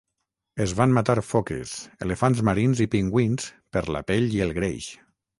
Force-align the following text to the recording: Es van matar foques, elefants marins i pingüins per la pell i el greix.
Es 0.63 0.71
van 0.77 0.93
matar 0.97 1.15
foques, 1.25 1.73
elefants 2.05 2.41
marins 2.49 2.81
i 2.85 2.87
pingüins 2.95 3.45
per 3.77 3.83
la 3.97 4.01
pell 4.13 4.27
i 4.39 4.41
el 4.47 4.55
greix. 4.57 4.89